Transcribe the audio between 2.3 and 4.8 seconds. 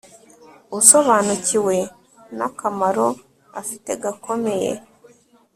nakamaro afite gakomeye